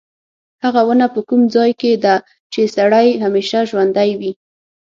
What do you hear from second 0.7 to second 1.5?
ونه په کوم